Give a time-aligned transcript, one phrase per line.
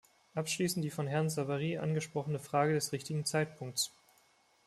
[0.33, 3.91] Abschließend die von Herrn Savary angesprochene Frage des richtigen Zeitpunkts.